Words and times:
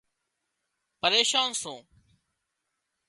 پريشان 1.01 1.49
سُون 1.61 1.83